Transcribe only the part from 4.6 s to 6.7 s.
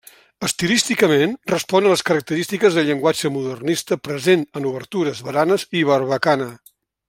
en obertures, baranes i barbacana.